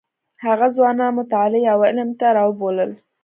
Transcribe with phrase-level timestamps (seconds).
[0.45, 2.91] هغه ځوانان مطالعې او علم ته راوبلل.